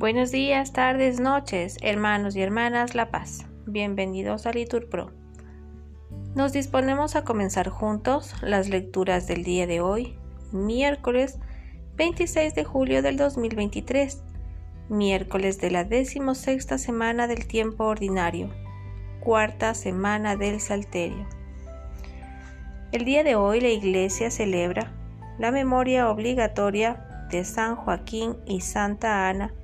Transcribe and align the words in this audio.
Buenos 0.00 0.30
días, 0.30 0.72
tardes, 0.72 1.20
noches, 1.20 1.76
hermanos 1.82 2.34
y 2.34 2.40
hermanas 2.40 2.94
La 2.94 3.10
Paz. 3.10 3.44
Bienvenidos 3.66 4.46
a 4.46 4.50
Litur 4.50 4.88
Pro. 4.88 5.10
Nos 6.34 6.54
disponemos 6.54 7.16
a 7.16 7.24
comenzar 7.24 7.68
juntos 7.68 8.34
las 8.40 8.70
lecturas 8.70 9.26
del 9.26 9.44
día 9.44 9.66
de 9.66 9.82
hoy, 9.82 10.16
miércoles 10.52 11.38
26 11.96 12.54
de 12.54 12.64
julio 12.64 13.02
del 13.02 13.18
2023, 13.18 14.22
miércoles 14.88 15.60
de 15.60 15.70
la 15.70 15.84
decimosexta 15.84 16.78
semana 16.78 17.26
del 17.26 17.46
tiempo 17.46 17.84
ordinario, 17.84 18.48
cuarta 19.20 19.74
semana 19.74 20.34
del 20.34 20.60
Salterio. 20.60 21.28
El 22.90 23.04
día 23.04 23.22
de 23.22 23.36
hoy 23.36 23.60
la 23.60 23.68
Iglesia 23.68 24.30
celebra 24.30 24.94
la 25.40 25.50
memoria 25.50 26.10
obligatoria 26.10 27.26
de 27.30 27.44
San 27.44 27.74
Joaquín 27.74 28.36
y 28.44 28.60
Santa 28.60 29.30
Ana, 29.30 29.54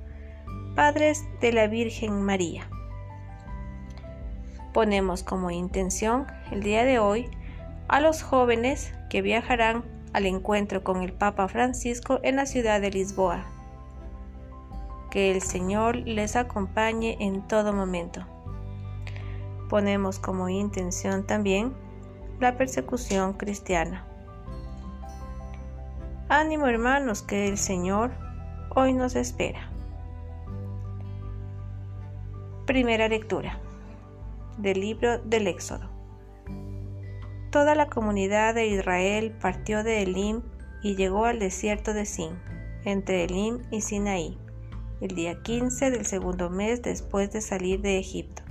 padres 0.75 1.23
de 1.39 1.53
la 1.53 1.67
Virgen 1.67 2.23
María. 2.23 2.67
Ponemos 4.73 5.21
como 5.21 5.51
intención 5.51 6.25
el 6.51 6.63
día 6.63 6.83
de 6.83 6.97
hoy 6.97 7.29
a 7.87 8.01
los 8.01 8.23
jóvenes 8.23 8.91
que 9.11 9.21
viajarán 9.21 9.85
al 10.13 10.25
encuentro 10.25 10.83
con 10.83 11.03
el 11.03 11.13
Papa 11.13 11.47
Francisco 11.47 12.19
en 12.23 12.37
la 12.37 12.47
ciudad 12.47 12.81
de 12.81 12.89
Lisboa. 12.89 13.45
Que 15.11 15.29
el 15.29 15.43
Señor 15.43 15.97
les 15.97 16.35
acompañe 16.35 17.17
en 17.19 17.47
todo 17.47 17.71
momento. 17.71 18.25
Ponemos 19.69 20.17
como 20.17 20.49
intención 20.49 21.27
también 21.27 21.71
la 22.39 22.57
persecución 22.57 23.33
cristiana. 23.33 24.07
Ánimo 26.29 26.67
hermanos 26.67 27.21
que 27.21 27.47
el 27.47 27.57
Señor 27.57 28.11
hoy 28.75 28.91
nos 28.91 29.15
espera. 29.15 29.71
Primera 32.65 33.07
lectura 33.07 33.61
del 34.57 34.81
libro 34.81 35.19
del 35.19 35.47
Éxodo. 35.47 35.89
Toda 37.49 37.75
la 37.75 37.87
comunidad 37.87 38.55
de 38.55 38.67
Israel 38.67 39.37
partió 39.41 39.85
de 39.85 40.03
Elim 40.03 40.41
y 40.83 40.97
llegó 40.97 41.23
al 41.23 41.39
desierto 41.39 41.93
de 41.93 42.05
Sin, 42.05 42.37
entre 42.83 43.23
Elim 43.23 43.61
y 43.71 43.79
Sinaí, 43.79 44.37
el 44.99 45.15
día 45.15 45.41
15 45.41 45.91
del 45.91 46.05
segundo 46.05 46.49
mes 46.49 46.81
después 46.81 47.31
de 47.31 47.39
salir 47.39 47.79
de 47.79 47.99
Egipto. 47.99 48.43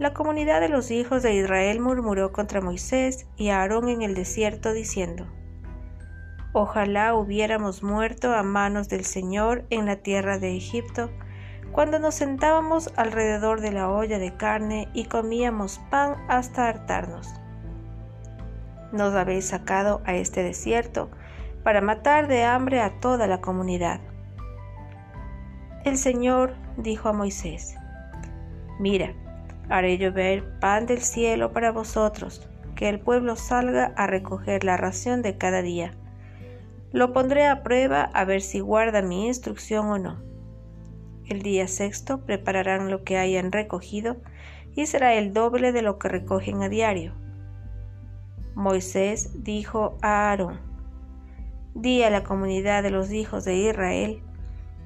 La 0.00 0.12
comunidad 0.12 0.60
de 0.60 0.70
los 0.70 0.90
hijos 0.90 1.22
de 1.22 1.34
Israel 1.34 1.78
murmuró 1.78 2.32
contra 2.32 2.60
Moisés 2.60 3.28
y 3.36 3.50
Aarón 3.50 3.88
en 3.88 4.02
el 4.02 4.16
desierto 4.16 4.72
diciendo, 4.72 5.28
Ojalá 6.56 7.14
hubiéramos 7.14 7.82
muerto 7.82 8.32
a 8.32 8.44
manos 8.44 8.88
del 8.88 9.04
Señor 9.04 9.64
en 9.70 9.86
la 9.86 9.96
tierra 9.96 10.38
de 10.38 10.56
Egipto, 10.56 11.10
cuando 11.72 11.98
nos 11.98 12.14
sentábamos 12.14 12.92
alrededor 12.96 13.60
de 13.60 13.72
la 13.72 13.90
olla 13.90 14.20
de 14.20 14.36
carne 14.36 14.88
y 14.94 15.06
comíamos 15.06 15.80
pan 15.90 16.14
hasta 16.28 16.68
hartarnos. 16.68 17.34
Nos 18.92 19.14
habéis 19.14 19.48
sacado 19.48 20.00
a 20.04 20.14
este 20.14 20.44
desierto 20.44 21.10
para 21.64 21.80
matar 21.80 22.28
de 22.28 22.44
hambre 22.44 22.80
a 22.80 23.00
toda 23.00 23.26
la 23.26 23.40
comunidad. 23.40 23.98
El 25.84 25.98
Señor 25.98 26.54
dijo 26.76 27.08
a 27.08 27.12
Moisés, 27.12 27.74
Mira, 28.78 29.12
haré 29.68 29.98
llover 29.98 30.60
pan 30.60 30.86
del 30.86 31.00
cielo 31.00 31.52
para 31.52 31.72
vosotros, 31.72 32.48
que 32.76 32.88
el 32.88 33.00
pueblo 33.00 33.34
salga 33.34 33.92
a 33.96 34.06
recoger 34.06 34.62
la 34.62 34.76
ración 34.76 35.20
de 35.20 35.36
cada 35.36 35.60
día. 35.60 35.90
Lo 36.94 37.12
pondré 37.12 37.46
a 37.46 37.62
prueba 37.62 38.04
a 38.14 38.24
ver 38.24 38.40
si 38.40 38.60
guarda 38.60 39.02
mi 39.02 39.26
instrucción 39.26 39.88
o 39.88 39.98
no 39.98 40.34
el 41.26 41.40
día 41.40 41.68
sexto 41.68 42.20
prepararán 42.26 42.90
lo 42.90 43.02
que 43.02 43.16
hayan 43.16 43.50
recogido 43.50 44.16
y 44.74 44.86
será 44.86 45.14
el 45.14 45.32
doble 45.32 45.72
de 45.72 45.80
lo 45.80 45.98
que 45.98 46.08
recogen 46.08 46.62
a 46.62 46.68
diario. 46.68 47.14
Moisés 48.54 49.42
dijo 49.42 49.96
a 50.02 50.28
Aarón, 50.30 50.60
Di 51.74 52.02
a 52.02 52.10
la 52.10 52.22
comunidad 52.22 52.82
de 52.82 52.90
los 52.90 53.10
hijos 53.10 53.44
de 53.44 53.56
Israel, 53.56 54.22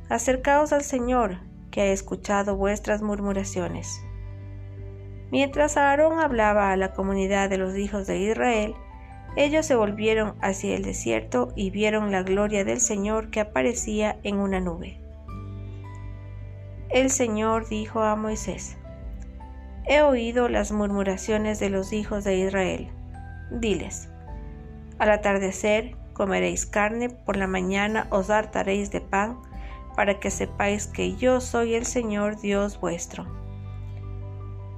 acercaos 0.08 0.72
al 0.72 0.82
Señor, 0.82 1.38
que 1.70 1.82
ha 1.82 1.86
escuchado 1.86 2.56
vuestras 2.56 3.02
murmuraciones. 3.02 4.00
Mientras 5.30 5.76
Aarón 5.76 6.20
hablaba 6.20 6.70
a 6.70 6.76
la 6.76 6.92
comunidad 6.92 7.50
de 7.50 7.58
los 7.58 7.76
hijos 7.76 8.06
de 8.06 8.18
Israel, 8.18 8.74
ellos 9.36 9.66
se 9.66 9.76
volvieron 9.76 10.34
hacia 10.40 10.74
el 10.74 10.82
desierto 10.82 11.52
y 11.54 11.70
vieron 11.70 12.10
la 12.10 12.22
gloria 12.22 12.64
del 12.64 12.80
Señor 12.80 13.30
que 13.30 13.40
aparecía 13.40 14.18
en 14.22 14.38
una 14.38 14.60
nube. 14.60 14.98
El 16.90 17.10
Señor 17.10 17.68
dijo 17.68 18.02
a 18.02 18.16
Moisés, 18.16 18.76
He 19.86 20.02
oído 20.02 20.48
las 20.48 20.72
murmuraciones 20.72 21.60
de 21.60 21.70
los 21.70 21.92
hijos 21.92 22.24
de 22.24 22.36
Israel. 22.36 22.88
Diles, 23.50 24.08
al 24.98 25.10
atardecer 25.10 25.96
comeréis 26.12 26.66
carne, 26.66 27.08
por 27.08 27.36
la 27.36 27.46
mañana 27.46 28.06
os 28.10 28.28
hartaréis 28.28 28.90
de 28.90 29.00
pan, 29.00 29.38
para 29.94 30.18
que 30.18 30.30
sepáis 30.30 30.86
que 30.86 31.16
yo 31.16 31.40
soy 31.40 31.74
el 31.74 31.86
Señor 31.86 32.40
Dios 32.40 32.80
vuestro. 32.80 33.26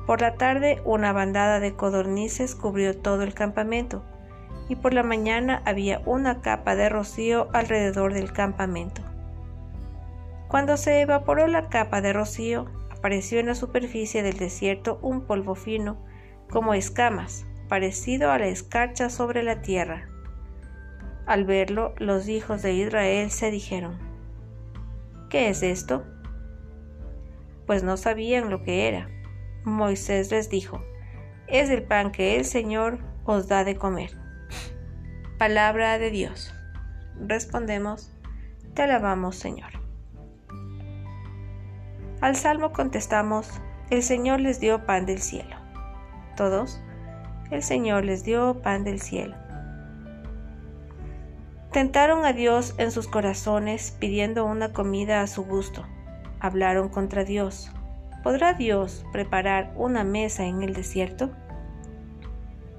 Por 0.06 0.20
la 0.20 0.34
tarde 0.34 0.80
una 0.84 1.12
bandada 1.12 1.60
de 1.60 1.74
codornices 1.74 2.54
cubrió 2.54 2.96
todo 2.96 3.22
el 3.22 3.34
campamento, 3.34 4.02
y 4.70 4.76
por 4.76 4.94
la 4.94 5.02
mañana 5.02 5.62
había 5.66 6.00
una 6.06 6.42
capa 6.42 6.76
de 6.76 6.88
rocío 6.88 7.48
alrededor 7.52 8.14
del 8.14 8.32
campamento. 8.32 9.02
Cuando 10.46 10.76
se 10.76 11.00
evaporó 11.00 11.48
la 11.48 11.68
capa 11.68 12.00
de 12.00 12.12
rocío, 12.12 12.66
apareció 12.88 13.40
en 13.40 13.46
la 13.46 13.56
superficie 13.56 14.22
del 14.22 14.36
desierto 14.38 15.00
un 15.02 15.26
polvo 15.26 15.56
fino, 15.56 15.98
como 16.48 16.72
escamas, 16.72 17.46
parecido 17.68 18.30
a 18.30 18.38
la 18.38 18.46
escarcha 18.46 19.10
sobre 19.10 19.42
la 19.42 19.60
tierra. 19.60 20.08
Al 21.26 21.44
verlo, 21.44 21.92
los 21.98 22.28
hijos 22.28 22.62
de 22.62 22.72
Israel 22.74 23.32
se 23.32 23.50
dijeron, 23.50 23.98
¿Qué 25.30 25.48
es 25.48 25.64
esto? 25.64 26.04
Pues 27.66 27.82
no 27.82 27.96
sabían 27.96 28.50
lo 28.50 28.62
que 28.62 28.86
era. 28.86 29.08
Moisés 29.64 30.30
les 30.30 30.48
dijo, 30.48 30.80
es 31.48 31.70
el 31.70 31.82
pan 31.82 32.12
que 32.12 32.36
el 32.36 32.44
Señor 32.44 33.00
os 33.24 33.48
da 33.48 33.64
de 33.64 33.74
comer. 33.74 34.20
Palabra 35.40 35.98
de 35.98 36.10
Dios. 36.10 36.52
Respondemos, 37.18 38.12
te 38.74 38.82
alabamos 38.82 39.36
Señor. 39.36 39.70
Al 42.20 42.36
salmo 42.36 42.74
contestamos, 42.74 43.48
el 43.88 44.02
Señor 44.02 44.40
les 44.40 44.60
dio 44.60 44.84
pan 44.84 45.06
del 45.06 45.18
cielo. 45.18 45.56
Todos, 46.36 46.82
el 47.50 47.62
Señor 47.62 48.04
les 48.04 48.22
dio 48.22 48.60
pan 48.60 48.84
del 48.84 49.00
cielo. 49.00 49.34
Tentaron 51.72 52.26
a 52.26 52.34
Dios 52.34 52.74
en 52.76 52.90
sus 52.90 53.08
corazones 53.08 53.96
pidiendo 53.98 54.44
una 54.44 54.74
comida 54.74 55.22
a 55.22 55.26
su 55.26 55.46
gusto. 55.46 55.86
Hablaron 56.38 56.90
contra 56.90 57.24
Dios. 57.24 57.72
¿Podrá 58.22 58.52
Dios 58.52 59.06
preparar 59.10 59.72
una 59.74 60.04
mesa 60.04 60.44
en 60.44 60.60
el 60.60 60.74
desierto? 60.74 61.30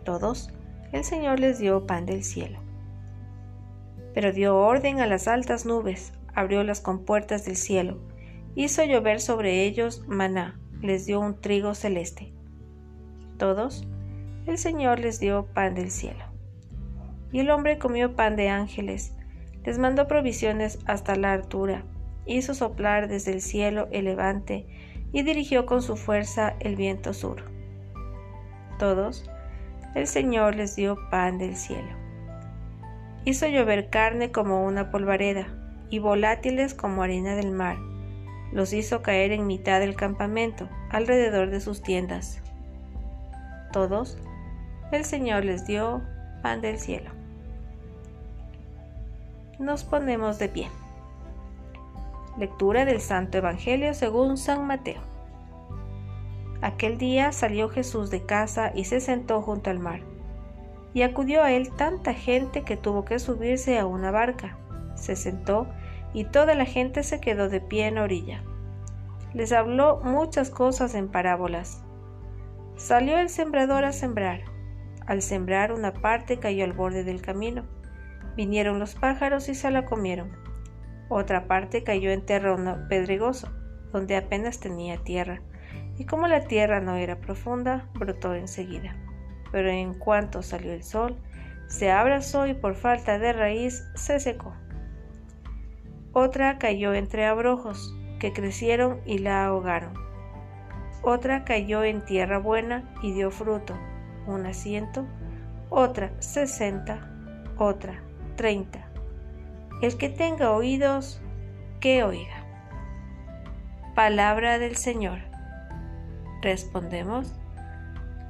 Todos, 0.05 0.53
el 0.91 1.03
Señor 1.03 1.39
les 1.39 1.59
dio 1.59 1.85
pan 1.85 2.05
del 2.05 2.23
cielo. 2.23 2.59
Pero 4.13 4.33
dio 4.33 4.57
orden 4.57 4.99
a 4.99 5.07
las 5.07 5.27
altas 5.27 5.65
nubes, 5.65 6.13
abrió 6.33 6.63
las 6.63 6.81
compuertas 6.81 7.45
del 7.45 7.55
cielo, 7.55 7.99
hizo 8.55 8.83
llover 8.83 9.21
sobre 9.21 9.63
ellos 9.63 10.05
maná, 10.07 10.59
les 10.81 11.05
dio 11.05 11.19
un 11.19 11.39
trigo 11.39 11.75
celeste. 11.75 12.33
Todos, 13.37 13.87
el 14.45 14.57
Señor 14.57 14.99
les 14.99 15.19
dio 15.19 15.45
pan 15.53 15.75
del 15.75 15.91
cielo. 15.91 16.25
Y 17.31 17.39
el 17.39 17.49
hombre 17.49 17.77
comió 17.77 18.15
pan 18.15 18.35
de 18.35 18.49
ángeles, 18.49 19.13
les 19.63 19.77
mandó 19.77 20.07
provisiones 20.07 20.79
hasta 20.85 21.15
la 21.15 21.31
altura, 21.31 21.85
hizo 22.25 22.53
soplar 22.53 23.07
desde 23.07 23.31
el 23.31 23.41
cielo 23.41 23.87
el 23.91 24.05
levante 24.05 24.65
y 25.13 25.23
dirigió 25.23 25.65
con 25.65 25.81
su 25.81 25.95
fuerza 25.95 26.55
el 26.59 26.75
viento 26.75 27.13
sur. 27.13 27.43
Todos, 28.79 29.29
el 29.95 30.07
Señor 30.07 30.55
les 30.55 30.75
dio 30.75 30.97
pan 31.09 31.37
del 31.37 31.55
cielo. 31.55 31.89
Hizo 33.25 33.47
llover 33.47 33.89
carne 33.89 34.31
como 34.31 34.65
una 34.65 34.91
polvareda 34.91 35.47
y 35.89 35.99
volátiles 35.99 36.73
como 36.73 37.03
arena 37.03 37.35
del 37.35 37.51
mar 37.51 37.77
los 38.51 38.73
hizo 38.73 39.01
caer 39.01 39.31
en 39.31 39.47
mitad 39.47 39.79
del 39.79 39.95
campamento, 39.95 40.67
alrededor 40.89 41.49
de 41.49 41.61
sus 41.61 41.81
tiendas. 41.81 42.41
Todos, 43.71 44.17
el 44.91 45.05
Señor 45.05 45.45
les 45.45 45.65
dio 45.65 46.01
pan 46.41 46.61
del 46.61 46.77
cielo. 46.77 47.11
Nos 49.57 49.83
ponemos 49.83 50.37
de 50.37 50.49
pie. 50.49 50.67
Lectura 52.37 52.85
del 52.85 52.99
Santo 52.99 53.37
Evangelio 53.37 53.93
según 53.93 54.37
San 54.37 54.65
Mateo. 54.65 55.10
Aquel 56.61 56.99
día 56.99 57.31
salió 57.31 57.69
Jesús 57.69 58.11
de 58.11 58.23
casa 58.23 58.71
y 58.75 58.85
se 58.85 58.99
sentó 58.99 59.41
junto 59.41 59.69
al 59.69 59.79
mar. 59.79 60.01
y 60.93 61.03
acudió 61.03 61.41
a 61.41 61.53
él 61.53 61.71
tanta 61.71 62.13
gente 62.13 62.63
que 62.63 62.75
tuvo 62.75 63.05
que 63.05 63.17
subirse 63.17 63.79
a 63.79 63.85
una 63.85 64.11
barca. 64.11 64.57
Se 64.95 65.15
sentó 65.15 65.67
y 66.13 66.25
toda 66.25 66.53
la 66.53 66.65
gente 66.65 67.03
se 67.03 67.21
quedó 67.21 67.47
de 67.47 67.61
pie 67.61 67.87
en 67.87 67.97
orilla. 67.97 68.43
Les 69.33 69.53
habló 69.53 70.01
muchas 70.03 70.49
cosas 70.49 70.93
en 70.93 71.07
parábolas. 71.07 71.81
Salió 72.75 73.19
el 73.19 73.29
sembrador 73.29 73.85
a 73.85 73.93
sembrar. 73.93 74.41
Al 75.07 75.21
sembrar 75.21 75.71
una 75.71 75.93
parte 75.93 76.39
cayó 76.39 76.65
al 76.65 76.73
borde 76.73 77.05
del 77.05 77.21
camino. 77.21 77.63
Vinieron 78.35 78.77
los 78.79 78.95
pájaros 78.95 79.47
y 79.47 79.55
se 79.55 79.71
la 79.71 79.85
comieron. 79.85 80.31
Otra 81.07 81.47
parte 81.47 81.83
cayó 81.83 82.11
en 82.11 82.25
terreno 82.25 82.77
pedregoso, 82.89 83.49
donde 83.91 84.17
apenas 84.17 84.59
tenía 84.59 84.97
tierra, 84.97 85.41
y 86.01 86.03
como 86.03 86.27
la 86.27 86.45
tierra 86.45 86.81
no 86.81 86.95
era 86.95 87.19
profunda, 87.19 87.87
brotó 87.93 88.33
enseguida. 88.33 88.95
Pero 89.51 89.69
en 89.69 89.93
cuanto 89.93 90.41
salió 90.41 90.73
el 90.73 90.81
sol, 90.81 91.15
se 91.67 91.91
abrazó 91.91 92.47
y 92.47 92.55
por 92.55 92.73
falta 92.73 93.19
de 93.19 93.31
raíz 93.33 93.87
se 93.93 94.19
secó. 94.19 94.55
Otra 96.11 96.57
cayó 96.57 96.95
entre 96.95 97.27
abrojos, 97.27 97.95
que 98.19 98.33
crecieron 98.33 98.99
y 99.05 99.19
la 99.19 99.45
ahogaron. 99.45 99.93
Otra 101.03 101.43
cayó 101.43 101.83
en 101.83 102.03
tierra 102.03 102.39
buena 102.39 102.91
y 103.03 103.11
dio 103.11 103.29
fruto, 103.29 103.77
un 104.25 104.47
asiento, 104.47 105.05
otra 105.69 106.19
sesenta, 106.19 107.11
otra 107.57 108.01
treinta. 108.37 108.87
El 109.83 109.95
que 109.97 110.09
tenga 110.09 110.49
oídos, 110.49 111.21
que 111.79 112.03
oiga. 112.03 112.43
Palabra 113.93 114.57
del 114.57 114.77
Señor. 114.77 115.30
Respondemos, 116.41 117.33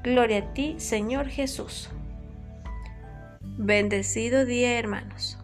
Gloria 0.04 0.40
a 0.40 0.54
ti, 0.54 0.76
Señor 0.80 1.28
Jesús. 1.28 1.90
Bendecido 3.42 4.46
día, 4.46 4.80
hermanos. 4.80 5.41